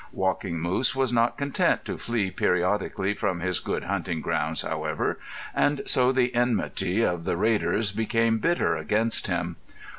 [0.13, 5.19] Walking Moose was not content to flee periodically from his good hunting grounds, however,
[5.53, 9.57] and so the enmity of the raiders became bitter against him.